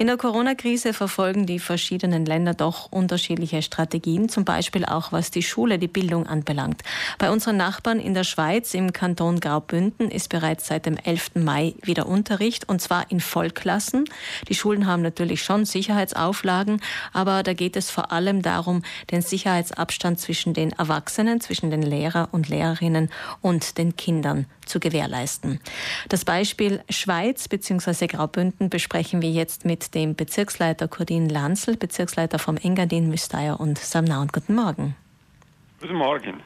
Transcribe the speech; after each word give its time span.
In 0.00 0.06
der 0.06 0.16
Corona-Krise 0.16 0.94
verfolgen 0.94 1.44
die 1.44 1.58
verschiedenen 1.58 2.24
Länder 2.24 2.54
doch 2.54 2.90
unterschiedliche 2.90 3.60
Strategien, 3.60 4.30
zum 4.30 4.46
Beispiel 4.46 4.86
auch 4.86 5.12
was 5.12 5.30
die 5.30 5.42
Schule, 5.42 5.78
die 5.78 5.88
Bildung 5.88 6.26
anbelangt. 6.26 6.80
Bei 7.18 7.30
unseren 7.30 7.58
Nachbarn 7.58 8.00
in 8.00 8.14
der 8.14 8.24
Schweiz 8.24 8.72
im 8.72 8.94
Kanton 8.94 9.40
Graubünden 9.40 10.10
ist 10.10 10.30
bereits 10.30 10.68
seit 10.68 10.86
dem 10.86 10.96
11. 10.96 11.32
Mai 11.34 11.74
wieder 11.82 12.06
Unterricht 12.06 12.66
und 12.66 12.80
zwar 12.80 13.10
in 13.10 13.20
Vollklassen. 13.20 14.06
Die 14.48 14.54
Schulen 14.54 14.86
haben 14.86 15.02
natürlich 15.02 15.42
schon 15.42 15.66
Sicherheitsauflagen, 15.66 16.80
aber 17.12 17.42
da 17.42 17.52
geht 17.52 17.76
es 17.76 17.90
vor 17.90 18.10
allem 18.10 18.40
darum, 18.40 18.80
den 19.10 19.20
Sicherheitsabstand 19.20 20.18
zwischen 20.18 20.54
den 20.54 20.72
Erwachsenen, 20.72 21.42
zwischen 21.42 21.70
den 21.70 21.82
Lehrer 21.82 22.30
und 22.32 22.48
Lehrerinnen 22.48 23.10
und 23.42 23.76
den 23.76 23.96
Kindern 23.96 24.46
zu 24.64 24.80
gewährleisten. 24.80 25.60
Das 26.08 26.24
Beispiel 26.24 26.80
Schweiz 26.88 27.48
bzw. 27.48 28.06
Graubünden 28.06 28.70
besprechen 28.70 29.20
wir 29.20 29.30
jetzt 29.30 29.66
mit 29.66 29.89
dem 29.94 30.14
Bezirksleiter 30.14 30.88
Kurdin 30.88 31.28
Lanzel, 31.28 31.76
Bezirksleiter 31.76 32.38
vom 32.38 32.56
Engadin, 32.56 33.08
Müsteier 33.08 33.60
und 33.60 33.78
Samnaun. 33.78 34.28
Guten 34.28 34.54
Morgen. 34.54 34.96
Guten 35.80 35.94
Morgen. 35.94 36.42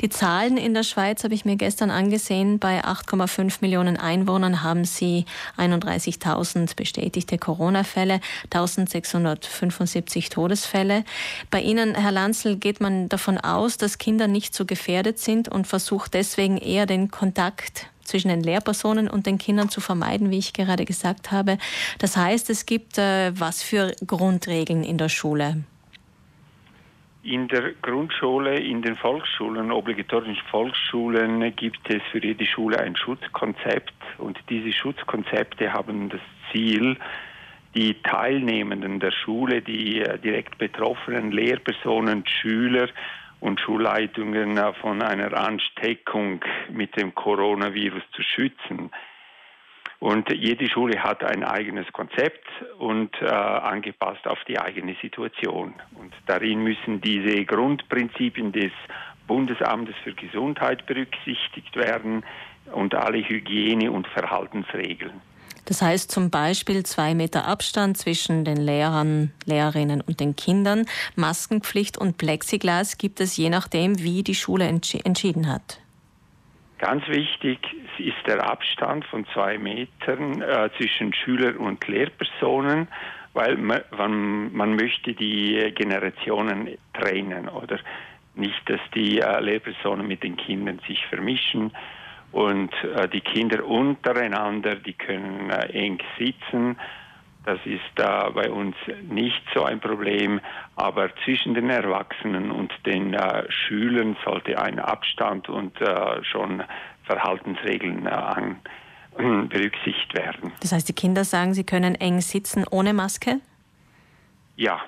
Die 0.00 0.08
Zahlen 0.08 0.56
in 0.56 0.74
der 0.74 0.84
Schweiz 0.84 1.24
habe 1.24 1.34
ich 1.34 1.44
mir 1.44 1.56
gestern 1.56 1.90
angesehen. 1.90 2.60
Bei 2.60 2.84
8,5 2.84 3.58
Millionen 3.60 3.96
Einwohnern 3.96 4.62
haben 4.62 4.84
sie 4.84 5.24
31.000 5.58 6.76
bestätigte 6.76 7.36
Corona-Fälle, 7.36 8.20
1675 8.44 10.28
Todesfälle. 10.28 11.04
Bei 11.50 11.60
Ihnen, 11.60 11.96
Herr 11.96 12.12
Lanzel, 12.12 12.56
geht 12.56 12.80
man 12.80 13.08
davon 13.08 13.38
aus, 13.38 13.76
dass 13.76 13.98
Kinder 13.98 14.28
nicht 14.28 14.54
so 14.54 14.64
gefährdet 14.64 15.18
sind 15.18 15.48
und 15.48 15.66
versucht 15.66 16.14
deswegen 16.14 16.56
eher 16.56 16.86
den 16.86 17.10
Kontakt 17.10 17.88
zwischen 18.10 18.28
den 18.28 18.42
Lehrpersonen 18.42 19.08
und 19.08 19.26
den 19.26 19.38
Kindern 19.38 19.68
zu 19.68 19.80
vermeiden, 19.80 20.30
wie 20.30 20.38
ich 20.38 20.52
gerade 20.52 20.84
gesagt 20.84 21.32
habe. 21.32 21.58
Das 21.98 22.16
heißt, 22.16 22.50
es 22.50 22.66
gibt 22.66 22.98
äh, 22.98 23.32
was 23.38 23.62
für 23.62 23.92
Grundregeln 24.06 24.82
in 24.82 24.98
der 24.98 25.08
Schule? 25.08 25.64
In 27.22 27.48
der 27.48 27.72
Grundschule, 27.82 28.58
in 28.58 28.80
den 28.80 28.96
Volksschulen, 28.96 29.70
obligatorischen 29.70 30.42
Volksschulen 30.50 31.54
gibt 31.54 31.90
es 31.90 32.00
für 32.10 32.24
jede 32.24 32.46
Schule 32.46 32.80
ein 32.80 32.96
Schutzkonzept 32.96 33.92
und 34.16 34.38
diese 34.48 34.72
Schutzkonzepte 34.72 35.70
haben 35.70 36.08
das 36.08 36.20
Ziel, 36.50 36.96
die 37.74 37.94
Teilnehmenden 38.02 39.00
der 39.00 39.12
Schule, 39.12 39.62
die 39.62 40.00
äh, 40.00 40.18
direkt 40.18 40.58
betroffenen 40.58 41.30
Lehrpersonen, 41.30 42.24
Schüler 42.26 42.88
und 43.40 43.60
Schulleitungen 43.60 44.58
von 44.80 45.02
einer 45.02 45.36
Ansteckung 45.36 46.44
mit 46.70 46.96
dem 46.96 47.14
Coronavirus 47.14 48.02
zu 48.12 48.22
schützen. 48.22 48.90
Und 49.98 50.32
jede 50.32 50.66
Schule 50.68 51.02
hat 51.02 51.22
ein 51.22 51.44
eigenes 51.44 51.90
Konzept 51.92 52.46
und 52.78 53.10
äh, 53.20 53.26
angepasst 53.26 54.26
auf 54.26 54.38
die 54.48 54.58
eigene 54.58 54.96
Situation. 55.02 55.74
Und 55.94 56.14
darin 56.26 56.62
müssen 56.62 57.02
diese 57.02 57.44
Grundprinzipien 57.44 58.50
des 58.52 58.72
Bundesamtes 59.26 59.94
für 60.02 60.14
Gesundheit 60.14 60.86
berücksichtigt 60.86 61.76
werden 61.76 62.24
und 62.72 62.94
alle 62.94 63.18
Hygiene- 63.18 63.92
und 63.92 64.06
Verhaltensregeln. 64.08 65.20
Das 65.70 65.82
heißt 65.82 66.10
zum 66.10 66.30
Beispiel 66.30 66.84
zwei 66.84 67.14
Meter 67.14 67.46
Abstand 67.46 67.96
zwischen 67.96 68.44
den 68.44 68.56
Lehrern, 68.56 69.30
Lehrerinnen 69.46 70.00
und 70.00 70.18
den 70.18 70.34
Kindern. 70.34 70.84
Maskenpflicht 71.14 71.96
und 71.96 72.18
Plexiglas 72.18 72.98
gibt 72.98 73.20
es 73.20 73.36
je 73.36 73.50
nachdem, 73.50 74.00
wie 74.00 74.24
die 74.24 74.34
Schule 74.34 74.64
entschieden 74.64 75.46
hat. 75.46 75.80
Ganz 76.78 77.06
wichtig 77.06 77.60
ist 77.98 78.16
der 78.26 78.50
Abstand 78.50 79.04
von 79.04 79.24
zwei 79.32 79.58
Metern 79.58 80.42
äh, 80.42 80.70
zwischen 80.76 81.14
Schüler 81.14 81.60
und 81.60 81.86
Lehrpersonen, 81.86 82.88
weil 83.34 83.56
man, 83.56 83.82
man, 83.96 84.52
man, 84.52 84.74
möchte 84.74 85.14
die 85.14 85.72
Generationen 85.76 86.78
trennen 86.94 87.48
oder 87.48 87.78
nicht, 88.34 88.60
dass 88.68 88.80
die 88.92 89.20
äh, 89.20 89.40
Lehrpersonen 89.40 90.08
mit 90.08 90.24
den 90.24 90.36
Kindern 90.36 90.80
sich 90.88 91.06
vermischen 91.06 91.70
und 92.32 92.72
äh, 92.84 93.08
die 93.08 93.20
Kinder 93.20 93.64
untereinander, 93.64 94.76
die 94.76 94.92
können 94.92 95.50
äh, 95.50 95.66
eng 95.72 95.98
sitzen 96.18 96.76
das 97.44 97.58
ist 97.64 97.80
da 97.94 98.28
bei 98.30 98.50
uns 98.50 98.76
nicht 99.08 99.42
so 99.54 99.64
ein 99.64 99.80
Problem, 99.80 100.40
aber 100.76 101.10
zwischen 101.24 101.54
den 101.54 101.70
Erwachsenen 101.70 102.50
und 102.50 102.72
den 102.84 103.14
äh, 103.14 103.50
Schülern 103.50 104.16
sollte 104.24 104.60
ein 104.60 104.78
Abstand 104.78 105.48
und 105.48 105.80
äh, 105.80 106.22
schon 106.22 106.62
Verhaltensregeln 107.04 108.06
äh, 108.06 108.10
an, 108.10 108.56
berücksichtigt 109.48 110.14
werden. 110.14 110.52
Das 110.60 110.72
heißt, 110.72 110.88
die 110.88 110.92
Kinder 110.92 111.24
sagen, 111.24 111.54
sie 111.54 111.64
können 111.64 111.94
eng 111.94 112.20
sitzen 112.20 112.66
ohne 112.70 112.92
Maske? 112.92 113.40
Ja. 114.56 114.80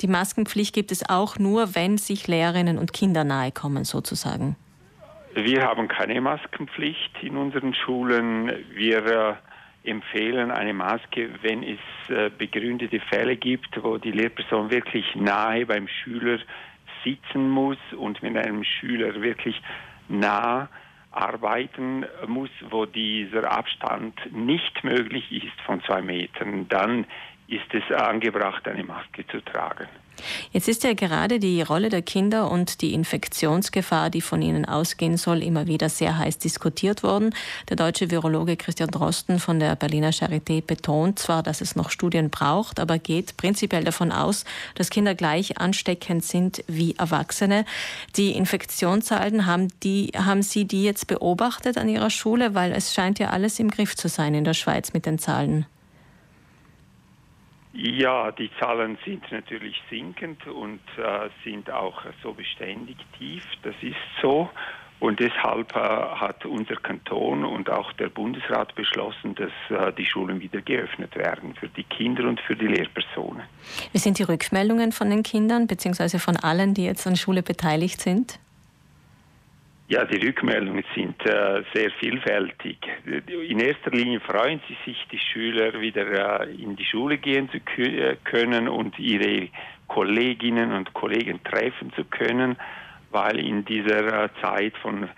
Die 0.00 0.08
Maskenpflicht 0.08 0.74
gibt 0.74 0.90
es 0.90 1.08
auch 1.08 1.38
nur, 1.38 1.76
wenn 1.76 1.96
sich 1.96 2.26
Lehrerinnen 2.26 2.76
und 2.76 2.92
Kinder 2.92 3.22
nahe 3.22 3.52
kommen, 3.52 3.84
sozusagen. 3.84 4.56
Wir 5.34 5.62
haben 5.62 5.88
keine 5.88 6.20
Maskenpflicht 6.20 7.22
in 7.22 7.36
unseren 7.36 7.74
Schulen. 7.74 8.52
Wir 8.74 9.06
äh, 9.06 9.90
empfehlen 9.90 10.50
eine 10.50 10.74
Maske, 10.74 11.30
wenn 11.40 11.62
es 11.62 12.10
äh, 12.10 12.30
begründete 12.30 13.00
Fälle 13.00 13.36
gibt, 13.36 13.82
wo 13.82 13.96
die 13.96 14.12
Lehrperson 14.12 14.70
wirklich 14.70 15.14
nahe 15.14 15.64
beim 15.64 15.88
Schüler 15.88 16.38
sitzen 17.02 17.48
muss 17.48 17.78
und 17.96 18.22
mit 18.22 18.36
einem 18.36 18.62
Schüler 18.62 19.22
wirklich 19.22 19.60
nah 20.08 20.68
arbeiten 21.10 22.04
muss, 22.26 22.50
wo 22.70 22.84
dieser 22.86 23.50
Abstand 23.50 24.14
nicht 24.32 24.84
möglich 24.84 25.30
ist 25.32 25.60
von 25.64 25.82
zwei 25.82 26.02
Metern, 26.02 26.68
dann 26.68 27.06
ist 27.48 27.72
es 27.72 27.94
angebracht, 27.94 28.66
eine 28.68 28.84
Maske 28.84 29.26
zu 29.26 29.40
tragen. 29.42 29.88
Jetzt 30.52 30.68
ist 30.68 30.84
ja 30.84 30.92
gerade 30.94 31.38
die 31.38 31.62
Rolle 31.62 31.88
der 31.88 32.02
Kinder 32.02 32.50
und 32.50 32.80
die 32.80 32.94
Infektionsgefahr, 32.94 34.10
die 34.10 34.20
von 34.20 34.42
ihnen 34.42 34.64
ausgehen 34.64 35.16
soll, 35.16 35.42
immer 35.42 35.66
wieder 35.66 35.88
sehr 35.88 36.18
heiß 36.18 36.38
diskutiert 36.38 37.02
worden. 37.02 37.34
Der 37.68 37.76
deutsche 37.76 38.10
Virologe 38.10 38.56
Christian 38.56 38.90
Drosten 38.90 39.38
von 39.38 39.58
der 39.58 39.76
Berliner 39.76 40.10
Charité 40.10 40.62
betont 40.62 41.18
zwar, 41.18 41.42
dass 41.42 41.60
es 41.60 41.76
noch 41.76 41.90
Studien 41.90 42.30
braucht, 42.30 42.80
aber 42.80 42.98
geht 42.98 43.36
prinzipiell 43.36 43.84
davon 43.84 44.12
aus, 44.12 44.44
dass 44.74 44.90
Kinder 44.90 45.14
gleich 45.14 45.58
ansteckend 45.58 46.24
sind 46.24 46.64
wie 46.66 46.94
Erwachsene. 46.96 47.64
Die 48.16 48.32
Infektionszahlen 48.32 49.46
haben, 49.46 49.68
die, 49.82 50.12
haben 50.14 50.42
Sie 50.42 50.64
die 50.64 50.84
jetzt 50.84 51.06
beobachtet 51.06 51.78
an 51.78 51.88
Ihrer 51.88 52.10
Schule? 52.10 52.54
Weil 52.54 52.72
es 52.72 52.92
scheint 52.94 53.18
ja 53.18 53.30
alles 53.30 53.58
im 53.58 53.70
Griff 53.70 53.96
zu 53.96 54.08
sein 54.08 54.34
in 54.34 54.44
der 54.44 54.54
Schweiz 54.54 54.92
mit 54.92 55.06
den 55.06 55.18
Zahlen. 55.18 55.66
Ja, 57.74 58.30
die 58.32 58.50
Zahlen 58.60 58.98
sind 59.04 59.30
natürlich 59.32 59.80
sinkend 59.88 60.46
und 60.46 60.80
äh, 60.98 61.30
sind 61.42 61.70
auch 61.70 62.02
so 62.22 62.34
beständig 62.34 62.96
tief. 63.18 63.44
Das 63.62 63.74
ist 63.80 63.96
so. 64.20 64.50
Und 65.00 65.18
deshalb 65.18 65.74
äh, 65.74 65.80
hat 65.80 66.44
unser 66.46 66.76
Kanton 66.76 67.44
und 67.44 67.68
auch 67.70 67.92
der 67.94 68.08
Bundesrat 68.08 68.74
beschlossen, 68.76 69.34
dass 69.34 69.50
äh, 69.70 69.92
die 69.94 70.04
Schulen 70.04 70.40
wieder 70.40 70.60
geöffnet 70.60 71.16
werden 71.16 71.54
für 71.54 71.68
die 71.68 71.82
Kinder 71.82 72.28
und 72.28 72.40
für 72.40 72.54
die 72.54 72.68
Lehrpersonen. 72.68 73.42
Wie 73.90 73.98
sind 73.98 74.18
die 74.18 74.22
Rückmeldungen 74.22 74.92
von 74.92 75.10
den 75.10 75.24
Kindern 75.24 75.66
bzw. 75.66 76.18
von 76.18 76.36
allen, 76.36 76.74
die 76.74 76.84
jetzt 76.84 77.04
an 77.06 77.16
Schule 77.16 77.42
beteiligt 77.42 78.00
sind? 78.00 78.38
Ja, 79.92 80.06
die 80.06 80.26
Rückmeldungen 80.26 80.84
sind 80.94 81.20
äh, 81.26 81.64
sehr 81.74 81.90
vielfältig. 82.00 82.78
In 83.26 83.60
erster 83.60 83.90
Linie 83.90 84.20
freuen 84.20 84.58
sie 84.66 84.74
sich, 84.86 84.96
die 85.12 85.18
Schüler 85.18 85.78
wieder 85.82 86.40
äh, 86.40 86.50
in 86.50 86.76
die 86.76 86.84
Schule 86.86 87.18
gehen 87.18 87.50
zu 87.50 87.58
äh, 87.82 88.16
können 88.24 88.68
und 88.68 88.98
ihre 88.98 89.50
Kolleginnen 89.88 90.72
und 90.72 90.94
Kollegen 90.94 91.44
treffen 91.44 91.92
zu 91.92 92.04
können, 92.04 92.56
weil 93.10 93.38
in 93.38 93.66
dieser 93.66 94.24
äh, 94.24 94.28
Zeit 94.40 94.78
von 94.78 95.10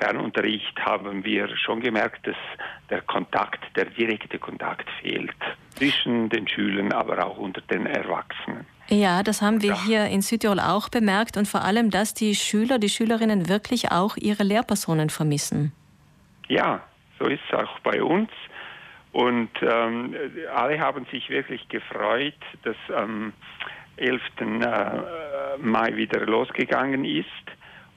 Fernunterricht 0.00 0.76
haben 0.80 1.24
wir 1.24 1.56
schon 1.56 1.78
gemerkt, 1.78 2.26
dass 2.26 2.34
der 2.90 3.02
Kontakt, 3.02 3.64
der 3.76 3.84
direkte 3.84 4.40
Kontakt 4.40 4.90
fehlt 5.02 5.36
zwischen 5.70 6.30
den 6.30 6.48
Schülern, 6.48 6.92
aber 6.92 7.24
auch 7.24 7.38
unter 7.38 7.60
den 7.60 7.86
Erwachsenen. 7.86 8.66
Ja, 8.88 9.22
das 9.22 9.42
haben 9.42 9.62
wir 9.62 9.70
ja. 9.70 9.84
hier 9.84 10.06
in 10.06 10.22
Südtirol 10.22 10.60
auch 10.60 10.88
bemerkt 10.88 11.36
und 11.36 11.48
vor 11.48 11.62
allem, 11.62 11.90
dass 11.90 12.14
die 12.14 12.34
Schüler, 12.34 12.78
die 12.78 12.88
Schülerinnen 12.88 13.48
wirklich 13.48 13.90
auch 13.90 14.16
ihre 14.16 14.44
Lehrpersonen 14.44 15.10
vermissen. 15.10 15.72
Ja, 16.48 16.80
so 17.18 17.26
ist 17.26 17.40
es 17.48 17.58
auch 17.58 17.80
bei 17.80 18.02
uns. 18.02 18.30
Und 19.12 19.50
ähm, 19.62 20.14
alle 20.54 20.78
haben 20.78 21.06
sich 21.10 21.30
wirklich 21.30 21.66
gefreut, 21.68 22.34
dass 22.62 22.76
am 22.94 23.32
11. 23.96 24.20
Äh, 24.40 25.58
Mai 25.58 25.96
wieder 25.96 26.26
losgegangen 26.26 27.04
ist. 27.04 27.26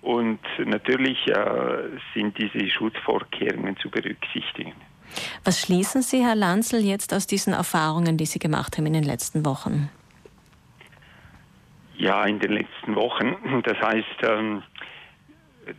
Und 0.01 0.39
natürlich 0.63 1.27
äh, 1.27 1.89
sind 2.13 2.37
diese 2.37 2.69
Schutzvorkehrungen 2.69 3.75
zu 3.77 3.89
berücksichtigen. 3.89 4.73
Was 5.43 5.59
schließen 5.59 6.01
Sie, 6.01 6.23
Herr 6.23 6.35
Lanzel, 6.35 6.85
jetzt 6.85 7.13
aus 7.13 7.27
diesen 7.27 7.53
Erfahrungen, 7.53 8.17
die 8.17 8.25
Sie 8.25 8.39
gemacht 8.39 8.77
haben 8.77 8.85
in 8.85 8.93
den 8.93 9.03
letzten 9.03 9.45
Wochen? 9.45 9.89
Ja, 11.99 12.23
in 12.23 12.39
den 12.39 12.53
letzten 12.53 12.95
Wochen. 12.95 13.35
Das 13.63 13.77
heißt, 13.77 14.23
ähm, 14.23 14.63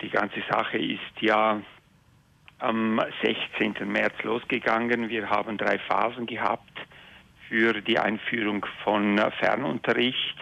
die 0.03 0.11
ganze 0.11 0.43
Sache 0.51 0.77
ist 0.77 1.21
ja 1.21 1.63
am 2.59 3.01
16. 3.23 3.91
März 3.91 4.23
losgegangen. 4.23 5.09
Wir 5.09 5.31
haben 5.31 5.57
drei 5.57 5.79
Phasen 5.79 6.27
gehabt 6.27 6.79
für 7.49 7.81
die 7.81 7.99
Einführung 7.99 8.67
von 8.85 9.19
Fernunterricht. 9.39 10.37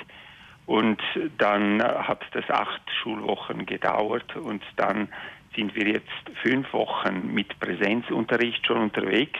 Und 0.66 1.00
dann 1.38 1.80
hat 1.80 2.22
das 2.32 2.50
acht 2.50 2.82
Schulwochen 3.00 3.64
gedauert 3.64 4.34
und 4.34 4.62
dann 4.74 5.08
sind 5.54 5.76
wir 5.76 5.86
jetzt 5.86 6.40
fünf 6.42 6.72
Wochen 6.72 7.32
mit 7.32 7.58
Präsenzunterricht 7.60 8.66
schon 8.66 8.78
unterwegs. 8.78 9.38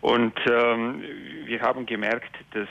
Und 0.00 0.34
ähm, 0.50 1.04
wir 1.46 1.62
haben 1.62 1.86
gemerkt, 1.86 2.36
dass 2.52 2.68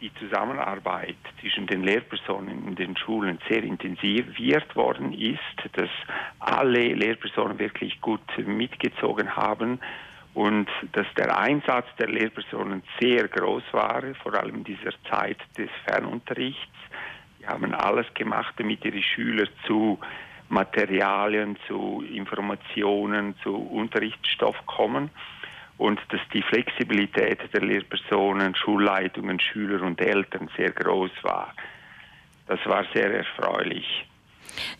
die 0.00 0.12
Zusammenarbeit 0.14 1.16
zwischen 1.40 1.66
den 1.66 1.82
Lehrpersonen 1.82 2.68
in 2.68 2.74
den 2.74 2.96
Schulen 2.96 3.38
sehr 3.48 3.62
intensiviert 3.62 4.76
worden 4.76 5.12
ist, 5.12 5.40
dass 5.72 5.88
alle 6.38 6.94
Lehrpersonen 6.94 7.58
wirklich 7.58 8.00
gut 8.00 8.20
mitgezogen 8.38 9.34
haben 9.36 9.80
und 10.34 10.68
dass 10.92 11.06
der 11.16 11.38
Einsatz 11.38 11.86
der 11.98 12.08
Lehrpersonen 12.08 12.82
sehr 13.00 13.26
groß 13.28 13.62
war, 13.72 14.02
vor 14.22 14.34
allem 14.34 14.56
in 14.56 14.64
dieser 14.64 14.92
Zeit 15.10 15.38
des 15.56 15.70
Fernunterrichts. 15.86 16.60
Die 17.40 17.46
haben 17.46 17.74
alles 17.74 18.06
gemacht, 18.14 18.54
damit 18.58 18.84
ihre 18.84 19.02
Schüler 19.02 19.46
zu 19.66 19.98
Materialien, 20.48 21.56
zu 21.66 22.04
Informationen, 22.12 23.34
zu 23.42 23.54
Unterrichtsstoff 23.56 24.56
kommen 24.66 25.10
und 25.78 26.00
dass 26.08 26.20
die 26.32 26.42
Flexibilität 26.42 27.38
der 27.52 27.62
Lehrpersonen, 27.62 28.54
Schulleitungen, 28.54 29.38
Schüler 29.40 29.82
und 29.82 30.00
Eltern 30.00 30.48
sehr 30.56 30.70
groß 30.70 31.10
war. 31.22 31.52
Das 32.46 32.60
war 32.66 32.84
sehr 32.94 33.12
erfreulich. 33.12 34.06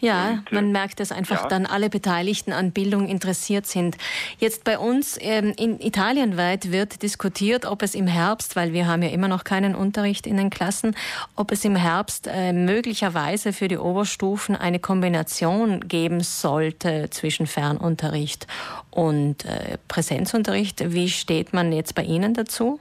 Ja, 0.01 0.31
und, 0.31 0.53
man 0.53 0.73
merkt, 0.73 1.01
dass 1.01 1.13
einfach 1.13 1.43
ja. 1.43 1.49
dann 1.49 1.67
alle 1.67 1.89
Beteiligten 1.89 2.53
an 2.53 2.73
Bildung 2.73 3.09
interessiert 3.09 3.67
sind. 3.67 3.97
Jetzt 4.39 4.65
bei 4.65 4.79
uns 4.79 5.17
ähm, 5.21 5.53
in 5.57 5.81
Italien 5.81 6.37
weit 6.37 6.71
wird 6.73 7.03
diskutiert, 7.03 7.65
ob 7.65 7.83
es 7.83 7.95
im 7.95 8.07
Herbst, 8.07 8.57
weil 8.57 8.73
wir 8.73 8.87
haben 8.87 9.03
ja 9.03 9.09
immer 9.09 9.29
noch 9.29 9.45
keinen 9.45 9.75
Unterricht 9.75 10.27
in 10.27 10.37
den 10.37 10.51
Klassen, 10.51 10.95
ob 11.35 11.53
es 11.53 11.65
im 11.65 11.77
Herbst 11.77 12.29
äh, 12.31 12.53
möglicherweise 12.53 13.53
für 13.53 13.69
die 13.69 13.79
Oberstufen 13.79 14.57
eine 14.57 14.79
Kombination 14.79 15.81
geben 15.89 16.21
sollte 16.21 17.09
zwischen 17.11 17.47
Fernunterricht 17.47 18.47
und 18.91 19.45
äh, 19.45 19.79
Präsenzunterricht. 19.89 20.93
Wie 20.93 21.09
steht 21.09 21.53
man 21.53 21.73
jetzt 21.73 21.95
bei 21.95 22.03
Ihnen 22.03 22.35
dazu? 22.35 22.81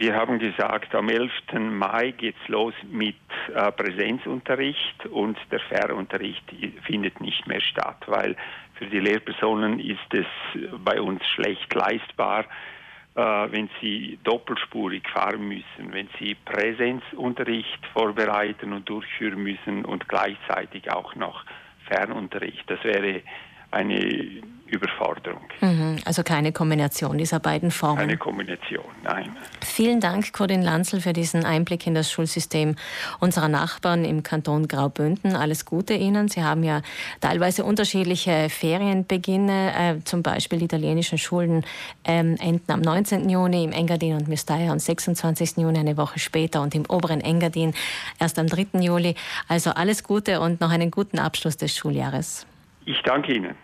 Wir 0.00 0.16
haben 0.16 0.38
gesagt, 0.38 0.94
am 0.94 1.10
11. 1.10 1.30
Mai 1.58 2.12
geht 2.12 2.34
es 2.42 2.48
los 2.48 2.72
mit 2.90 3.16
äh, 3.54 3.70
Präsenzunterricht 3.70 5.04
und 5.04 5.36
der 5.50 5.60
Fernunterricht 5.60 6.42
findet 6.86 7.20
nicht 7.20 7.46
mehr 7.46 7.60
statt, 7.60 8.02
weil 8.06 8.34
für 8.76 8.86
die 8.86 8.98
Lehrpersonen 8.98 9.78
ist 9.78 10.14
es 10.14 10.24
bei 10.82 11.02
uns 11.02 11.22
schlecht 11.26 11.74
leistbar, 11.74 12.46
äh, 13.14 13.20
wenn 13.20 13.68
sie 13.82 14.18
doppelspurig 14.24 15.06
fahren 15.06 15.46
müssen, 15.46 15.92
wenn 15.92 16.08
sie 16.18 16.34
Präsenzunterricht 16.46 17.84
vorbereiten 17.92 18.72
und 18.72 18.88
durchführen 18.88 19.42
müssen 19.42 19.84
und 19.84 20.08
gleichzeitig 20.08 20.90
auch 20.90 21.14
noch 21.14 21.44
Fernunterricht. 21.90 22.64
Das 22.70 22.82
wäre 22.84 23.20
eine 23.70 24.40
Überforderung. 24.70 25.42
Mhm, 25.60 25.98
also 26.04 26.22
keine 26.22 26.52
Kombination 26.52 27.18
dieser 27.18 27.40
beiden 27.40 27.70
Formen. 27.70 27.98
Keine 27.98 28.16
Kombination, 28.16 28.84
nein. 29.02 29.36
Vielen 29.64 30.00
Dank, 30.00 30.32
Corinne 30.32 30.64
Lanzel, 30.64 31.00
für 31.00 31.12
diesen 31.12 31.44
Einblick 31.44 31.86
in 31.86 31.94
das 31.94 32.10
Schulsystem 32.10 32.76
unserer 33.18 33.48
Nachbarn 33.48 34.04
im 34.04 34.22
Kanton 34.22 34.68
Graubünden. 34.68 35.36
Alles 35.36 35.64
Gute 35.64 35.94
Ihnen. 35.94 36.28
Sie 36.28 36.42
haben 36.42 36.62
ja 36.62 36.82
teilweise 37.20 37.64
unterschiedliche 37.64 38.48
Ferienbeginne. 38.48 39.72
Äh, 39.76 40.04
zum 40.04 40.22
Beispiel 40.22 40.58
die 40.58 40.64
italienischen 40.66 41.18
Schulen 41.18 41.64
ähm, 42.04 42.36
enden 42.40 42.70
am 42.70 42.80
19. 42.80 43.28
Juni, 43.28 43.64
im 43.64 43.72
Engadin 43.72 44.14
und 44.14 44.28
Mystaya 44.28 44.70
am 44.70 44.78
26. 44.78 45.58
Juni, 45.58 45.78
eine 45.78 45.96
Woche 45.96 46.18
später 46.18 46.62
und 46.62 46.74
im 46.74 46.84
oberen 46.88 47.20
Engadin 47.20 47.74
erst 48.18 48.38
am 48.38 48.46
3. 48.46 48.80
Juli. 48.80 49.14
Also 49.48 49.70
alles 49.70 50.02
Gute 50.04 50.40
und 50.40 50.60
noch 50.60 50.70
einen 50.70 50.90
guten 50.90 51.18
Abschluss 51.18 51.56
des 51.56 51.76
Schuljahres. 51.76 52.46
Ich 52.84 53.00
danke 53.02 53.34
Ihnen. 53.34 53.54